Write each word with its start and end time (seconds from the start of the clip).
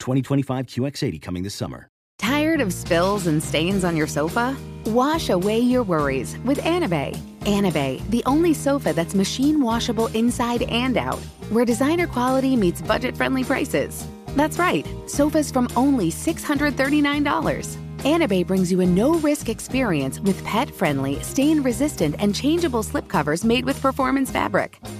2025 0.00 0.66
QX80 0.66 1.22
coming 1.22 1.42
this 1.42 1.54
summer. 1.54 1.88
Tired 2.18 2.60
of 2.60 2.72
spills 2.72 3.26
and 3.26 3.42
stains 3.42 3.82
on 3.82 3.96
your 3.96 4.06
sofa? 4.06 4.54
Wash 4.86 5.30
away 5.30 5.58
your 5.58 5.82
worries 5.82 6.36
with 6.44 6.58
Anabei. 6.58 7.16
Anabei, 7.40 8.06
the 8.10 8.22
only 8.26 8.52
sofa 8.52 8.92
that's 8.92 9.14
machine 9.14 9.62
washable 9.62 10.08
inside 10.08 10.62
and 10.64 10.98
out, 10.98 11.18
where 11.48 11.64
designer 11.64 12.06
quality 12.06 12.56
meets 12.56 12.82
budget 12.82 13.16
friendly 13.16 13.42
prices. 13.42 14.06
That's 14.36 14.58
right, 14.58 14.86
sofas 15.06 15.50
from 15.50 15.68
only 15.76 16.10
$639. 16.10 17.76
Anabay 18.00 18.46
brings 18.46 18.70
you 18.70 18.80
a 18.80 18.86
no 18.86 19.14
risk 19.14 19.48
experience 19.48 20.20
with 20.20 20.42
pet 20.44 20.70
friendly, 20.70 21.22
stain 21.22 21.62
resistant, 21.62 22.16
and 22.18 22.34
changeable 22.34 22.82
slipcovers 22.82 23.44
made 23.44 23.64
with 23.64 23.80
performance 23.80 24.30
fabric, 24.30 24.78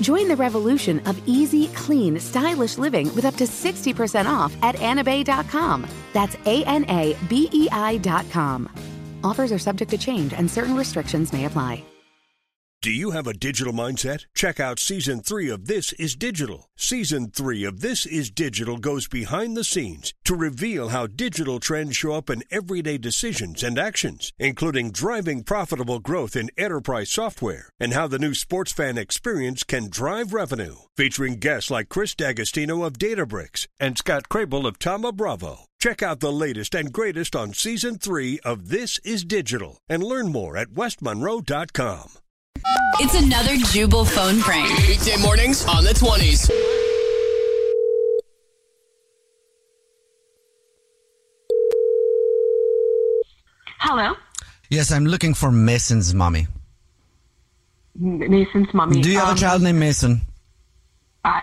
Join 0.00 0.28
the 0.28 0.36
revolution 0.36 1.00
of 1.06 1.20
easy, 1.26 1.68
clean, 1.68 2.18
stylish 2.20 2.78
living 2.78 3.14
with 3.14 3.24
up 3.24 3.34
to 3.36 3.44
60% 3.44 4.26
off 4.26 4.56
at 4.62 4.76
anabei.com. 4.76 5.86
That's 6.12 6.36
A 6.46 6.64
N 6.64 6.84
A 6.88 7.16
B 7.28 7.48
E 7.52 7.68
I.com. 7.70 8.68
Offers 9.24 9.52
are 9.52 9.58
subject 9.58 9.90
to 9.90 9.98
change 9.98 10.32
and 10.32 10.50
certain 10.50 10.76
restrictions 10.76 11.32
may 11.32 11.44
apply. 11.46 11.84
Do 12.80 12.92
you 12.92 13.10
have 13.10 13.26
a 13.26 13.34
digital 13.34 13.72
mindset? 13.72 14.26
Check 14.36 14.60
out 14.60 14.78
season 14.78 15.18
three 15.20 15.50
of 15.50 15.66
This 15.66 15.92
is 15.94 16.14
Digital. 16.14 16.70
Season 16.76 17.28
three 17.28 17.64
of 17.64 17.80
This 17.80 18.06
is 18.06 18.30
Digital 18.30 18.78
goes 18.78 19.08
behind 19.08 19.56
the 19.56 19.64
scenes 19.64 20.14
to 20.24 20.36
reveal 20.36 20.90
how 20.90 21.08
digital 21.08 21.58
trends 21.58 21.96
show 21.96 22.12
up 22.12 22.30
in 22.30 22.44
everyday 22.52 22.96
decisions 22.96 23.64
and 23.64 23.80
actions, 23.80 24.32
including 24.38 24.92
driving 24.92 25.42
profitable 25.42 25.98
growth 25.98 26.36
in 26.36 26.52
enterprise 26.56 27.10
software 27.10 27.68
and 27.80 27.94
how 27.94 28.06
the 28.06 28.18
new 28.20 28.32
sports 28.32 28.70
fan 28.70 28.96
experience 28.96 29.64
can 29.64 29.90
drive 29.90 30.32
revenue. 30.32 30.76
Featuring 30.96 31.34
guests 31.34 31.72
like 31.72 31.88
Chris 31.88 32.14
D'Agostino 32.14 32.84
of 32.84 32.92
Databricks 32.92 33.66
and 33.80 33.98
Scott 33.98 34.28
Crabill 34.28 34.68
of 34.68 34.78
Thoma 34.78 35.10
Bravo. 35.10 35.64
Check 35.80 36.00
out 36.00 36.20
the 36.20 36.30
latest 36.30 36.76
and 36.76 36.92
greatest 36.92 37.34
on 37.34 37.54
season 37.54 37.98
three 37.98 38.38
of 38.44 38.68
This 38.68 39.00
is 39.00 39.24
Digital 39.24 39.78
and 39.88 40.04
learn 40.04 40.30
more 40.30 40.56
at 40.56 40.68
westmonroe.com. 40.68 42.10
It's 43.00 43.14
another 43.14 43.56
Jubal 43.56 44.04
phone 44.04 44.40
prank. 44.40 44.68
Weekday 44.88 45.16
mornings 45.22 45.64
on 45.66 45.84
the 45.84 45.90
20s. 45.90 46.50
Hello, 53.80 54.14
Yes, 54.70 54.92
I'm 54.92 55.06
looking 55.06 55.32
for 55.32 55.50
Mason's 55.50 56.12
mommy. 56.14 56.46
Mason's 57.94 58.72
mommy. 58.74 59.00
Do 59.00 59.10
you 59.10 59.18
have 59.18 59.28
Um, 59.28 59.36
a 59.36 59.38
child 59.40 59.62
named 59.62 59.78
Mason? 59.80 60.20
I, 61.24 61.40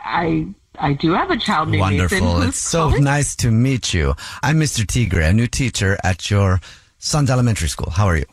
I 0.80 0.88
I 0.90 0.94
do 0.94 1.14
have 1.14 1.32
a 1.32 1.38
child 1.38 1.70
named 1.70 1.82
Wonderful. 1.82 2.18
Mason. 2.18 2.28
Wonderful. 2.28 2.50
It's 2.50 2.60
so 2.60 2.90
calling? 2.90 3.04
nice 3.04 3.36
to 3.38 3.50
meet 3.50 3.94
you. 3.94 4.14
I'm 4.44 4.60
Mr. 4.60 4.86
Tigre, 4.86 5.22
a 5.24 5.34
new 5.34 5.48
teacher 5.48 5.98
at 6.04 6.30
your 6.30 6.60
son's 7.00 7.30
elementary 7.32 7.70
school. 7.70 7.90
How 7.90 8.06
are 8.06 8.18
you? 8.18 8.26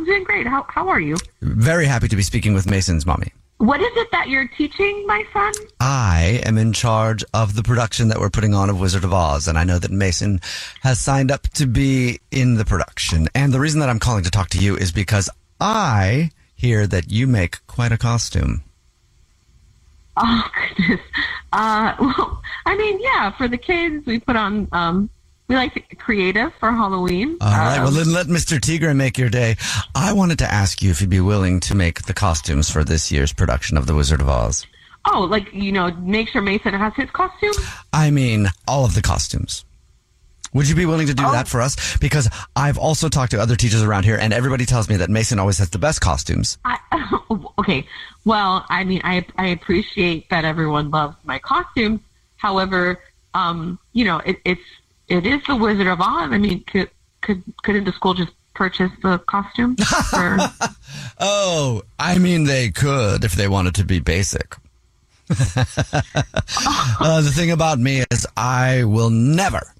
I'm 0.00 0.06
doing 0.06 0.24
great. 0.24 0.46
How 0.46 0.64
how 0.70 0.88
are 0.88 0.98
you? 0.98 1.18
Very 1.42 1.84
happy 1.84 2.08
to 2.08 2.16
be 2.16 2.22
speaking 2.22 2.54
with 2.54 2.66
Mason's 2.66 3.04
mommy. 3.04 3.34
What 3.58 3.82
is 3.82 3.94
it 3.96 4.10
that 4.12 4.30
you're 4.30 4.48
teaching 4.48 5.06
my 5.06 5.22
son? 5.30 5.52
I 5.78 6.40
am 6.46 6.56
in 6.56 6.72
charge 6.72 7.22
of 7.34 7.54
the 7.54 7.62
production 7.62 8.08
that 8.08 8.18
we're 8.18 8.30
putting 8.30 8.54
on 8.54 8.70
of 8.70 8.80
Wizard 8.80 9.04
of 9.04 9.12
Oz, 9.12 9.46
and 9.46 9.58
I 9.58 9.64
know 9.64 9.78
that 9.78 9.90
Mason 9.90 10.40
has 10.80 10.98
signed 10.98 11.30
up 11.30 11.42
to 11.48 11.66
be 11.66 12.18
in 12.30 12.54
the 12.54 12.64
production. 12.64 13.28
And 13.34 13.52
the 13.52 13.60
reason 13.60 13.80
that 13.80 13.90
I'm 13.90 13.98
calling 13.98 14.24
to 14.24 14.30
talk 14.30 14.48
to 14.50 14.58
you 14.58 14.74
is 14.74 14.90
because 14.90 15.28
I 15.60 16.30
hear 16.54 16.86
that 16.86 17.10
you 17.10 17.26
make 17.26 17.58
quite 17.66 17.92
a 17.92 17.98
costume. 17.98 18.64
Oh 20.16 20.50
goodness. 20.78 21.00
Uh, 21.52 21.94
well, 22.00 22.40
I 22.64 22.74
mean, 22.74 22.98
yeah, 23.02 23.36
for 23.36 23.48
the 23.48 23.58
kids, 23.58 24.06
we 24.06 24.18
put 24.18 24.36
on. 24.36 24.66
Um, 24.72 25.10
we 25.50 25.56
like 25.56 25.98
creative 25.98 26.54
for 26.60 26.70
Halloween. 26.70 27.36
All 27.40 27.50
right, 27.50 27.78
well 27.80 27.88
Um, 27.88 27.94
then 27.94 28.12
let 28.12 28.28
Mr. 28.28 28.60
Tigre 28.60 28.94
make 28.94 29.18
your 29.18 29.28
day. 29.28 29.56
I 29.96 30.12
wanted 30.12 30.38
to 30.38 30.50
ask 30.50 30.80
you 30.80 30.90
if 30.92 31.00
you'd 31.00 31.10
be 31.10 31.20
willing 31.20 31.58
to 31.60 31.74
make 31.74 32.02
the 32.02 32.14
costumes 32.14 32.70
for 32.70 32.84
this 32.84 33.10
year's 33.10 33.32
production 33.32 33.76
of 33.76 33.86
The 33.86 33.94
Wizard 33.96 34.20
of 34.20 34.28
Oz. 34.28 34.64
oh, 35.06 35.22
like 35.22 35.52
you 35.52 35.72
know, 35.72 35.90
make 35.96 36.28
sure 36.28 36.40
Mason 36.40 36.72
has 36.72 36.94
his 36.94 37.10
costume. 37.10 37.52
I 37.92 38.10
mean, 38.12 38.46
all 38.68 38.84
of 38.84 38.94
the 38.94 39.02
costumes. 39.02 39.64
Would 40.52 40.68
you 40.68 40.74
be 40.76 40.86
willing 40.86 41.06
to 41.08 41.14
do 41.14 41.24
Oh. 41.26 41.32
that 41.32 41.48
for 41.48 41.60
us? 41.60 41.96
Because 41.98 42.28
I've 42.54 42.78
also 42.78 43.08
talked 43.08 43.32
to 43.32 43.40
other 43.40 43.56
teachers 43.56 43.82
around 43.82 44.04
here, 44.04 44.16
and 44.16 44.32
everybody 44.32 44.66
tells 44.66 44.88
me 44.88 44.96
that 44.98 45.10
Mason 45.10 45.38
always 45.40 45.58
has 45.58 45.70
the 45.70 45.78
best 45.78 46.00
costumes. 46.00 46.58
I, 46.64 46.78
okay. 47.58 47.86
Well, 48.24 48.64
I 48.68 48.84
mean, 48.84 49.00
I 49.04 49.24
I 49.36 49.46
appreciate 49.48 50.28
that 50.30 50.44
everyone 50.44 50.90
loves 50.92 51.16
my 51.24 51.38
costumes. 51.40 52.00
However, 52.36 53.00
um, 53.34 53.78
you 53.92 54.04
know, 54.04 54.18
it, 54.18 54.38
it's 54.44 54.60
it 55.10 55.26
is 55.26 55.42
the 55.46 55.56
Wizard 55.56 55.88
of 55.88 56.00
Oz. 56.00 56.30
I 56.32 56.38
mean, 56.38 56.62
could 56.64 56.88
could 57.20 57.42
couldn't 57.62 57.84
the 57.84 57.92
school 57.92 58.14
just 58.14 58.32
purchase 58.54 58.92
the 59.02 59.18
costume? 59.18 59.76
Or, 60.12 60.38
Oh, 61.18 61.82
I 61.98 62.18
mean, 62.18 62.44
they 62.44 62.70
could 62.70 63.24
if 63.24 63.32
they 63.32 63.48
wanted 63.48 63.74
to 63.76 63.84
be 63.84 63.98
basic. 64.00 64.56
uh, 65.30 67.20
the 67.20 67.32
thing 67.32 67.50
about 67.50 67.78
me 67.78 68.04
is, 68.10 68.26
I 68.36 68.84
will 68.84 69.10
never 69.10 69.74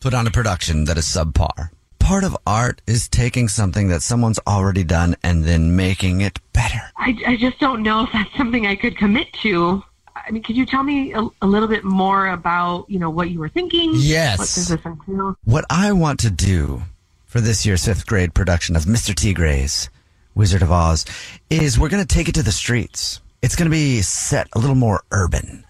put 0.00 0.14
on 0.14 0.26
a 0.26 0.30
production 0.30 0.84
that 0.84 0.96
is 0.96 1.04
subpar. 1.06 1.70
Part 1.98 2.22
of 2.22 2.36
art 2.46 2.82
is 2.86 3.08
taking 3.08 3.48
something 3.48 3.88
that 3.88 4.02
someone's 4.02 4.38
already 4.46 4.84
done 4.84 5.16
and 5.24 5.44
then 5.44 5.74
making 5.74 6.20
it 6.20 6.38
better. 6.52 6.82
I 6.96 7.18
I 7.26 7.36
just 7.36 7.58
don't 7.58 7.82
know 7.82 8.04
if 8.04 8.12
that's 8.12 8.36
something 8.36 8.66
I 8.66 8.76
could 8.76 8.96
commit 8.96 9.32
to. 9.42 9.82
I 10.26 10.32
mean, 10.32 10.42
could 10.42 10.56
you 10.56 10.66
tell 10.66 10.82
me 10.82 11.12
a, 11.12 11.26
a 11.40 11.46
little 11.46 11.68
bit 11.68 11.84
more 11.84 12.28
about 12.28 12.90
you 12.90 12.98
know 12.98 13.10
what 13.10 13.30
you 13.30 13.38
were 13.38 13.48
thinking? 13.48 13.92
Yes. 13.94 14.38
What 14.38 14.44
does 14.54 14.68
this 14.68 14.86
entail? 14.86 15.36
What 15.44 15.64
I 15.70 15.92
want 15.92 16.20
to 16.20 16.30
do 16.30 16.82
for 17.26 17.40
this 17.40 17.64
year's 17.64 17.84
fifth 17.84 18.06
grade 18.06 18.34
production 18.34 18.74
of 18.74 18.84
Mr. 18.84 19.14
Tigre's 19.14 19.88
Wizard 20.34 20.62
of 20.62 20.72
Oz 20.72 21.04
is 21.48 21.78
we're 21.78 21.88
going 21.88 22.04
to 22.04 22.14
take 22.14 22.28
it 22.28 22.34
to 22.34 22.42
the 22.42 22.52
streets. 22.52 23.20
It's 23.40 23.54
going 23.54 23.70
to 23.70 23.74
be 23.74 24.02
set 24.02 24.48
a 24.54 24.58
little 24.58 24.74
more 24.74 25.04
urban. 25.12 25.64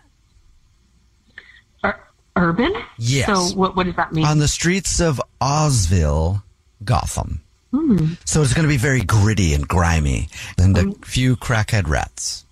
Ur- 1.84 2.00
urban. 2.36 2.72
Yes. 2.98 3.26
So 3.26 3.56
what 3.58 3.76
what 3.76 3.84
does 3.84 3.96
that 3.96 4.12
mean? 4.12 4.24
On 4.24 4.38
the 4.38 4.48
streets 4.48 5.00
of 5.00 5.20
Ozville, 5.40 6.42
Gotham. 6.82 7.42
Hmm. 7.72 8.14
So 8.24 8.40
it's 8.40 8.54
going 8.54 8.66
to 8.66 8.72
be 8.72 8.78
very 8.78 9.02
gritty 9.02 9.52
and 9.52 9.68
grimy 9.68 10.30
and 10.56 10.76
a 10.78 10.80
um, 10.80 10.94
few 11.02 11.36
crackhead 11.36 11.88
rats. 11.88 12.45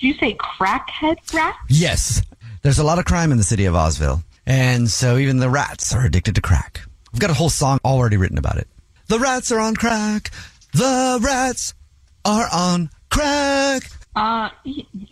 Did 0.00 0.06
you 0.08 0.14
say 0.14 0.34
crackhead 0.34 1.16
rat? 1.32 1.56
Yes. 1.68 2.22
There's 2.62 2.78
a 2.78 2.84
lot 2.84 2.98
of 2.98 3.04
crime 3.04 3.32
in 3.32 3.38
the 3.38 3.44
city 3.44 3.64
of 3.64 3.74
Ozville. 3.74 4.22
And 4.46 4.88
so 4.90 5.16
even 5.16 5.38
the 5.38 5.50
rats 5.50 5.94
are 5.94 6.04
addicted 6.04 6.34
to 6.36 6.40
crack. 6.40 6.80
I've 7.12 7.20
got 7.20 7.30
a 7.30 7.34
whole 7.34 7.48
song 7.48 7.78
already 7.84 8.16
written 8.16 8.38
about 8.38 8.58
it. 8.58 8.68
The 9.08 9.18
rats 9.18 9.50
are 9.52 9.60
on 9.60 9.74
crack. 9.74 10.30
The 10.72 11.18
rats 11.22 11.74
are 12.24 12.48
on 12.52 12.90
crack. 13.10 13.90
Uh, 14.14 14.48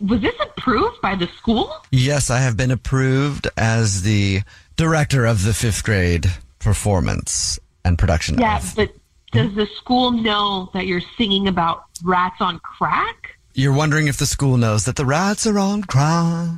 was 0.01 0.21
this 0.21 0.35
approved 0.39 1.01
by 1.01 1.15
the 1.15 1.27
school? 1.37 1.73
Yes, 1.91 2.29
I 2.29 2.39
have 2.39 2.57
been 2.57 2.71
approved 2.71 3.47
as 3.57 4.01
the 4.03 4.41
director 4.77 5.25
of 5.25 5.43
the 5.43 5.53
fifth 5.53 5.83
grade 5.83 6.25
performance 6.59 7.57
and 7.83 7.97
production 7.97 8.37
Yeah, 8.37 8.57
of. 8.57 8.73
but 8.75 8.91
does 9.31 9.53
the 9.55 9.67
school 9.77 10.11
know 10.11 10.69
that 10.73 10.85
you're 10.87 11.01
singing 11.17 11.47
about 11.47 11.85
rats 12.03 12.37
on 12.41 12.59
crack? 12.59 13.34
You're 13.57 13.73
wondering 13.73 14.07
if 14.07 14.17
the 14.17 14.25
school 14.25 14.57
knows 14.57 14.83
that 14.85 14.97
the 14.97 15.05
rats 15.05 15.47
are 15.47 15.57
on 15.57 15.83
crack. 15.83 16.49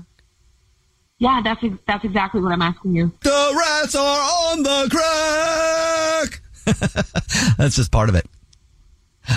Yeah, 1.20 1.42
that's 1.44 1.64
ex- 1.64 1.78
that's 1.88 2.04
exactly 2.04 2.42
what 2.42 2.52
I'm 2.52 2.62
asking 2.62 2.96
you. 2.96 3.12
The 3.22 3.56
rats 3.58 3.96
are 3.96 4.20
on 4.52 4.64
the 4.64 4.88
crack. 4.92 6.42
That's 7.58 7.76
just 7.78 7.92
part 7.94 8.10
of 8.10 8.16
it. 8.16 8.26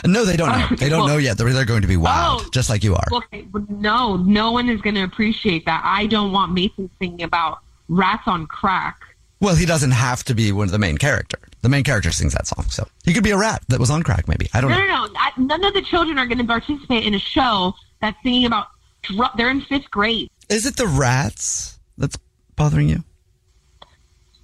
No, 0.04 0.24
they 0.24 0.36
don't 0.36 0.48
know. 0.48 0.76
They 0.76 0.88
don't 0.88 1.00
Well- 1.00 1.08
know 1.08 1.16
yet. 1.18 1.38
They're, 1.38 1.52
they're 1.52 1.64
going 1.64 1.82
to 1.82 1.88
be 1.88 1.96
wild, 1.96 2.42
Oh. 2.44 2.48
just 2.52 2.68
like 2.68 2.82
you 2.82 2.96
are. 2.96 3.04
Okay, 3.12 3.46
no, 3.68 4.16
no 4.16 4.50
one 4.50 4.68
is 4.68 4.80
going 4.80 4.96
to 4.96 5.02
appreciate 5.02 5.64
that. 5.66 5.80
I 5.84 6.06
don't 6.06 6.32
want 6.32 6.52
Mason 6.52 6.90
singing 7.00 7.22
about 7.22 7.58
rats 7.88 8.24
on 8.26 8.46
crack. 8.46 8.98
Well, 9.40 9.54
he 9.54 9.64
doesn't 9.64 9.92
have 9.92 10.24
to 10.24 10.34
be 10.34 10.50
one 10.50 10.64
of 10.66 10.72
the 10.72 10.78
main 10.80 10.98
character. 10.98 11.38
The 11.62 11.68
main 11.68 11.84
character 11.84 12.10
sings 12.10 12.32
that 12.32 12.46
song, 12.46 12.64
so 12.70 12.88
he 13.04 13.12
could 13.12 13.22
be 13.24 13.30
a 13.32 13.36
rat 13.36 13.62
that 13.68 13.78
was 13.78 13.90
on 13.90 14.02
crack. 14.02 14.26
Maybe 14.28 14.48
I 14.54 14.60
don't 14.62 14.70
No, 14.70 14.78
know. 14.78 14.86
no, 14.86 15.06
no. 15.06 15.12
I, 15.16 15.30
none 15.36 15.62
of 15.64 15.74
the 15.74 15.82
children 15.82 16.18
are 16.18 16.26
going 16.26 16.38
to 16.38 16.44
participate 16.44 17.04
in 17.04 17.14
a 17.14 17.18
show 17.18 17.74
that's 18.00 18.16
singing 18.22 18.46
about. 18.46 18.68
Dr- 19.02 19.32
they're 19.36 19.50
in 19.50 19.60
fifth 19.62 19.90
grade. 19.90 20.30
Is 20.48 20.64
it 20.66 20.76
the 20.76 20.86
rats 20.86 21.78
that's 21.98 22.16
bothering 22.56 22.88
you? 22.88 23.04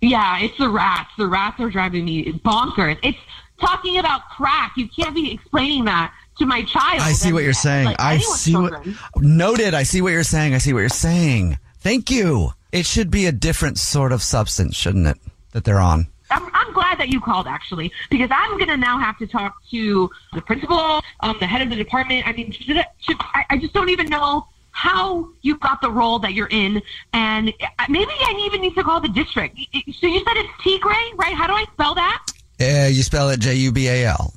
Yeah, 0.00 0.38
it's 0.40 0.56
the 0.58 0.68
rats. 0.68 1.10
The 1.16 1.26
rats 1.26 1.58
are 1.60 1.70
driving 1.70 2.04
me 2.04 2.32
bonkers. 2.44 2.98
It's 3.02 3.18
talking 3.60 3.98
about 3.98 4.28
crack. 4.30 4.72
You 4.76 4.88
can't 4.88 5.14
be 5.14 5.32
explaining 5.32 5.86
that 5.86 6.12
to 6.38 6.46
my 6.46 6.62
child. 6.64 7.00
I 7.00 7.12
see 7.12 7.32
what 7.32 7.42
you're 7.44 7.52
saying. 7.54 7.86
like, 7.86 7.96
I 8.00 8.18
see 8.18 8.54
what. 8.54 8.86
Noted. 9.16 9.72
I 9.74 9.84
see 9.84 10.02
what 10.02 10.12
you're 10.12 10.22
saying. 10.22 10.54
I 10.54 10.58
see 10.58 10.72
what 10.72 10.80
you're 10.80 10.88
saying. 10.90 11.58
Thank 11.78 12.10
you. 12.10 12.50
It 12.72 12.84
should 12.84 13.10
be 13.10 13.26
a 13.26 13.32
different 13.32 13.78
sort 13.78 14.12
of 14.12 14.22
substance, 14.22 14.76
shouldn't 14.76 15.06
it? 15.06 15.16
That 15.52 15.64
they're 15.64 15.80
on. 15.80 16.08
I'm, 16.30 16.48
I'm 16.52 16.72
glad 16.72 16.98
that 16.98 17.08
you 17.08 17.20
called 17.20 17.46
actually 17.46 17.92
because 18.10 18.30
I'm 18.32 18.52
going 18.58 18.68
to 18.68 18.76
now 18.76 18.98
have 18.98 19.16
to 19.18 19.26
talk 19.26 19.56
to 19.70 20.10
the 20.34 20.40
principal, 20.42 21.00
um, 21.20 21.36
the 21.40 21.46
head 21.46 21.62
of 21.62 21.70
the 21.70 21.76
department. 21.76 22.26
I 22.26 22.32
mean, 22.32 22.50
should, 22.52 22.76
I- 22.78 22.86
should, 22.98 23.16
I, 23.20 23.44
I 23.50 23.58
just 23.58 23.72
don't 23.72 23.88
even 23.90 24.06
know 24.08 24.46
how 24.72 25.28
you 25.42 25.56
got 25.56 25.80
the 25.80 25.90
role 25.90 26.18
that 26.18 26.34
you're 26.34 26.48
in, 26.50 26.82
and 27.14 27.46
maybe 27.88 28.10
I 28.10 28.42
even 28.46 28.60
need 28.60 28.74
to 28.74 28.82
call 28.84 29.00
the 29.00 29.08
district. 29.08 29.56
So 29.98 30.06
you 30.06 30.18
said 30.18 30.36
it's 30.36 30.52
T 30.62 30.78
Gray, 30.80 31.12
right? 31.16 31.34
How 31.34 31.46
do 31.46 31.54
I 31.54 31.64
spell 31.72 31.94
that? 31.94 32.26
Uh, 32.60 32.88
you 32.88 33.02
spell 33.02 33.30
it 33.30 33.40
J 33.40 33.54
U 33.54 33.72
B 33.72 33.88
A 33.88 34.04
L. 34.06 34.34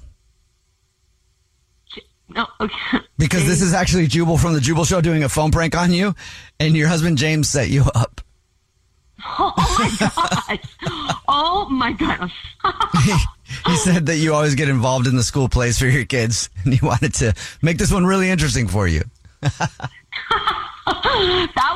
No, 2.29 2.45
okay. 2.61 2.75
Because 3.17 3.45
this 3.45 3.61
is 3.61 3.73
actually 3.73 4.07
Jubal 4.07 4.37
from 4.37 4.53
the 4.53 4.61
Jubal 4.61 4.85
Show 4.85 5.01
doing 5.01 5.23
a 5.23 5.29
phone 5.29 5.51
prank 5.51 5.75
on 5.75 5.91
you, 5.91 6.15
and 6.57 6.77
your 6.77 6.87
husband 6.87 7.17
James 7.17 7.49
set 7.49 7.69
you 7.69 7.83
up. 7.93 8.21
Oh, 9.25 9.53
oh 9.57 10.47
my 10.47 10.57
gosh! 10.87 11.18
Oh 11.31 11.67
my 11.69 11.93
gosh! 11.93 12.33
He 13.65 13.75
said 13.77 14.05
that 14.05 14.17
you 14.17 14.33
always 14.33 14.55
get 14.55 14.69
involved 14.69 15.07
in 15.07 15.15
the 15.15 15.23
school 15.23 15.49
plays 15.49 15.79
for 15.79 15.87
your 15.87 16.05
kids, 16.05 16.49
and 16.63 16.73
he 16.73 16.85
wanted 16.85 17.13
to 17.15 17.33
make 17.61 17.77
this 17.77 17.91
one 17.91 18.05
really 18.05 18.29
interesting 18.29 18.67
for 18.67 18.87
you. 18.87 19.01
that 19.41 19.89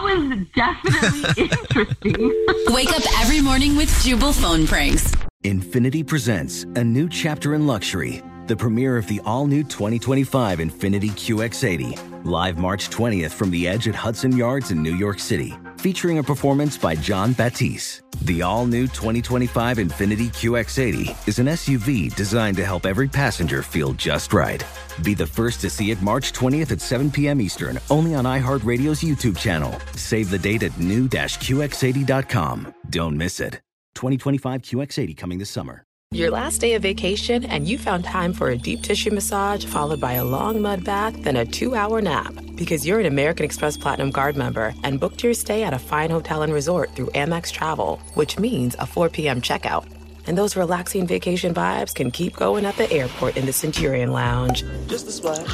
was 0.03 0.47
definitely 0.55 1.43
interesting. 1.49 2.45
Wake 2.67 2.91
up 2.91 3.03
every 3.21 3.41
morning 3.41 3.75
with 3.75 3.89
Jubal 4.03 4.33
phone 4.33 4.67
pranks. 4.67 5.11
Infiniti 5.43 6.05
presents 6.05 6.63
a 6.75 6.83
new 6.83 7.09
chapter 7.09 7.55
in 7.55 7.65
luxury, 7.67 8.21
the 8.47 8.55
premiere 8.55 8.97
of 8.97 9.07
the 9.07 9.19
all 9.25 9.47
new 9.47 9.63
2025 9.63 10.59
Infiniti 10.59 11.09
QX80, 11.09 12.25
live 12.25 12.57
March 12.57 12.89
20th 12.89 13.31
from 13.31 13.51
the 13.51 13.67
edge 13.67 13.87
at 13.87 13.95
Hudson 13.95 14.37
Yards 14.37 14.71
in 14.71 14.81
New 14.81 14.95
York 14.95 15.19
City, 15.19 15.53
featuring 15.83 16.19
a 16.19 16.23
performance 16.23 16.77
by 16.77 16.95
Jon 16.95 17.33
Batiste. 17.33 18.03
The 18.21 18.41
all 18.41 18.65
new 18.65 18.87
2025 18.87 19.77
Infiniti 19.79 20.29
QX80 20.29 21.27
is 21.27 21.39
an 21.39 21.47
SUV 21.47 22.15
designed 22.15 22.55
to 22.55 22.65
help 22.65 22.85
every 22.85 23.09
passenger 23.09 23.61
feel 23.61 23.91
just 23.91 24.31
right. 24.31 24.63
Be 25.03 25.13
the 25.13 25.27
first 25.27 25.59
to 25.59 25.69
see 25.69 25.91
it 25.91 26.01
March 26.01 26.31
20th 26.31 26.71
at 26.71 26.79
7 26.79 27.11
p.m. 27.11 27.41
Eastern, 27.41 27.79
only 27.89 28.15
on 28.15 28.23
iHeartRadio's 28.23 29.01
YouTube 29.01 29.37
channel. 29.37 29.77
Save 29.97 30.29
the 30.29 30.39
date 30.39 30.63
at 30.63 30.79
new-QX80.com. 30.79 32.73
Don't 32.89 33.17
miss 33.17 33.41
it. 33.41 33.59
2025 33.95 34.61
QX80 34.61 35.17
coming 35.17 35.37
this 35.37 35.49
summer. 35.49 35.83
Your 36.11 36.31
last 36.31 36.61
day 36.61 36.75
of 36.75 36.83
vacation, 36.83 37.43
and 37.43 37.67
you 37.67 37.77
found 37.77 38.05
time 38.05 38.33
for 38.33 38.51
a 38.51 38.57
deep 38.57 38.83
tissue 38.83 39.11
massage 39.11 39.65
followed 39.65 39.99
by 39.99 40.13
a 40.13 40.23
long 40.23 40.61
mud 40.61 40.85
bath, 40.85 41.21
then 41.23 41.35
a 41.35 41.45
two 41.45 41.75
hour 41.75 42.01
nap. 42.01 42.33
Because 42.55 42.85
you're 42.85 42.99
an 42.99 43.05
American 43.05 43.45
Express 43.45 43.77
Platinum 43.77 44.11
Card 44.11 44.37
member 44.37 44.73
and 44.83 44.99
booked 44.99 45.23
your 45.23 45.33
stay 45.33 45.63
at 45.63 45.73
a 45.73 45.79
fine 45.79 46.09
hotel 46.09 46.43
and 46.43 46.53
resort 46.53 46.95
through 46.95 47.07
Amex 47.07 47.51
Travel, 47.51 47.99
which 48.13 48.39
means 48.39 48.75
a 48.79 48.85
4 48.85 49.09
p.m. 49.09 49.41
checkout. 49.41 49.85
And 50.25 50.37
those 50.37 50.55
relaxing 50.55 51.05
vacation 51.05 51.53
vibes 51.53 51.93
can 51.93 52.09
keep 52.09 52.35
going 52.35 52.65
at 52.65 52.77
the 52.77 52.89
airport 52.91 53.35
in 53.35 53.45
the 53.45 53.51
Centurion 53.51 54.11
Lounge. 54.13 54.63
Just 54.87 55.07
a 55.07 55.11
splash. 55.11 55.45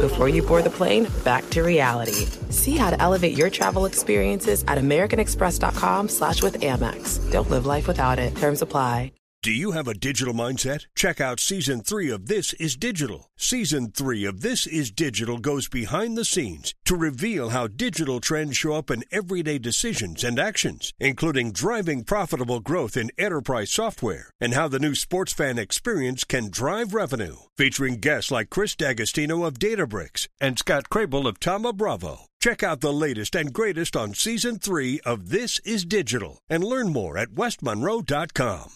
Before 0.00 0.28
you 0.28 0.42
board 0.42 0.64
the 0.64 0.70
plane, 0.70 1.08
back 1.24 1.48
to 1.50 1.62
reality. 1.62 2.26
See 2.50 2.76
how 2.76 2.90
to 2.90 3.02
elevate 3.02 3.36
your 3.36 3.50
travel 3.50 3.84
experiences 3.86 4.64
at 4.68 4.78
americanexpress.com 4.78 6.08
slash 6.08 6.42
with 6.42 6.60
Amex. 6.60 7.30
Don't 7.32 7.50
live 7.50 7.66
life 7.66 7.88
without 7.88 8.18
it. 8.18 8.36
Terms 8.36 8.62
apply. 8.62 9.12
Do 9.46 9.52
you 9.52 9.70
have 9.70 9.86
a 9.86 9.94
digital 9.94 10.34
mindset? 10.34 10.86
Check 10.96 11.20
out 11.20 11.38
season 11.38 11.80
three 11.80 12.10
of 12.10 12.26
This 12.26 12.52
is 12.54 12.74
Digital. 12.74 13.30
Season 13.36 13.92
three 13.92 14.24
of 14.24 14.40
This 14.40 14.66
is 14.66 14.90
Digital 14.90 15.38
goes 15.38 15.68
behind 15.68 16.18
the 16.18 16.24
scenes 16.24 16.74
to 16.84 16.96
reveal 16.96 17.50
how 17.50 17.68
digital 17.68 18.18
trends 18.18 18.56
show 18.56 18.72
up 18.72 18.90
in 18.90 19.04
everyday 19.12 19.58
decisions 19.60 20.24
and 20.24 20.40
actions, 20.40 20.92
including 20.98 21.52
driving 21.52 22.02
profitable 22.02 22.58
growth 22.58 22.96
in 22.96 23.12
enterprise 23.18 23.70
software 23.70 24.32
and 24.40 24.52
how 24.52 24.66
the 24.66 24.80
new 24.80 24.96
sports 24.96 25.32
fan 25.32 25.60
experience 25.60 26.24
can 26.24 26.50
drive 26.50 26.92
revenue. 26.92 27.36
Featuring 27.56 28.00
guests 28.00 28.32
like 28.32 28.50
Chris 28.50 28.74
D'Agostino 28.74 29.44
of 29.44 29.60
Databricks 29.60 30.26
and 30.40 30.58
Scott 30.58 30.88
Crabill 30.90 31.28
of 31.28 31.38
Thoma 31.38 31.72
Bravo. 31.72 32.22
Check 32.40 32.64
out 32.64 32.80
the 32.80 32.92
latest 32.92 33.36
and 33.36 33.52
greatest 33.52 33.94
on 33.94 34.12
season 34.12 34.58
three 34.58 34.98
of 35.04 35.30
This 35.30 35.60
is 35.60 35.84
Digital 35.84 36.40
and 36.50 36.64
learn 36.64 36.88
more 36.88 37.16
at 37.16 37.28
westmonroe.com. 37.28 38.70